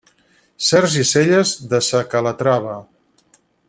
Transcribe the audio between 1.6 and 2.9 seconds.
de sa Calatrava.